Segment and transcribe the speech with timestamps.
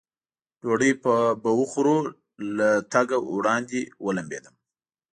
[0.61, 0.91] ډوډۍ
[1.43, 1.97] به وخورو،
[2.57, 4.55] له تګه وړاندې ومبېدم.